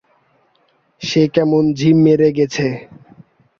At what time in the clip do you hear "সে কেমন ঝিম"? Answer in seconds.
1.01-1.97